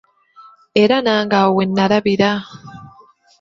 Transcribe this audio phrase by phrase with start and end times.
[0.81, 2.29] Era nange awo wennalabira.